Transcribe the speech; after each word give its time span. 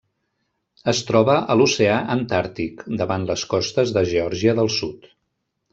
Es 0.93 1.01
troba 1.09 1.35
a 1.53 1.57
l'Oceà 1.59 1.99
Antàrtic: 2.15 2.81
davant 3.03 3.31
les 3.33 3.47
costes 3.55 3.95
de 3.99 4.05
Geòrgia 4.15 4.57
del 4.63 4.75
Sud. 4.81 5.11